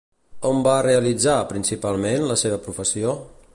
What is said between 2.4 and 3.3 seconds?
seva professió?